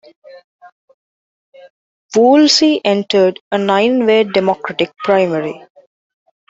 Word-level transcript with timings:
Woolsey 2.15 2.81
entered 2.83 3.39
a 3.51 3.59
nine-way 3.59 4.23
Democratic 4.23 4.95
primary. 4.97 5.63